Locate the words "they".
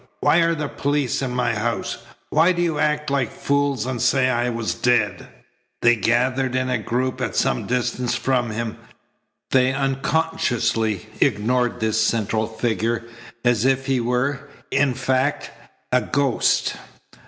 5.83-5.95, 9.51-9.71